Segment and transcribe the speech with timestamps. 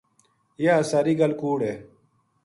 [0.63, 1.75] یاہ ساری گل کوڑ ہے